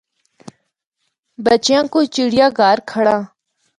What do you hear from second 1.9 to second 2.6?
کو چِڑّیا